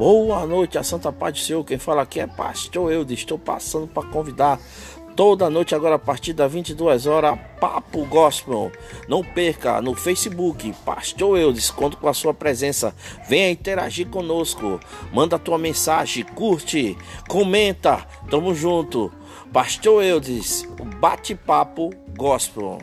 Boa 0.00 0.46
noite, 0.46 0.78
a 0.78 0.82
Santa 0.82 1.12
Paz 1.12 1.34
do 1.34 1.38
Senhor. 1.40 1.62
Quem 1.62 1.76
fala 1.76 2.00
aqui 2.00 2.20
é 2.20 2.26
Pastor 2.26 2.90
Eudes. 2.90 3.18
Estou 3.18 3.38
passando 3.38 3.86
para 3.86 4.08
convidar 4.08 4.58
toda 5.14 5.50
noite 5.50 5.74
agora 5.74 5.96
a 5.96 5.98
partir 5.98 6.32
das 6.32 6.50
22 6.50 7.06
horas 7.06 7.38
Papo 7.60 8.06
Gospel. 8.06 8.72
Não 9.06 9.22
perca 9.22 9.82
no 9.82 9.94
Facebook 9.94 10.72
Pastor 10.86 11.36
Eudes. 11.38 11.70
Conto 11.70 11.98
com 11.98 12.08
a 12.08 12.14
sua 12.14 12.32
presença. 12.32 12.94
Venha 13.28 13.50
interagir 13.50 14.08
conosco. 14.08 14.80
Manda 15.12 15.36
a 15.36 15.38
tua 15.38 15.58
mensagem, 15.58 16.24
curte, 16.24 16.96
comenta. 17.28 17.98
Tamo 18.30 18.54
junto. 18.54 19.12
Pastor 19.52 20.02
Eudes, 20.02 20.66
bate-papo 20.98 21.90
Gospel. 22.16 22.78